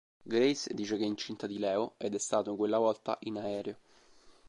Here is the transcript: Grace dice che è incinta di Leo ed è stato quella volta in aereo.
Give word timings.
Grace 0.27 0.67
dice 0.73 0.97
che 0.97 1.03
è 1.03 1.05
incinta 1.05 1.45
di 1.45 1.59
Leo 1.59 1.93
ed 1.97 2.15
è 2.15 2.17
stato 2.17 2.55
quella 2.55 2.79
volta 2.79 3.19
in 3.21 3.37
aereo. 3.37 3.77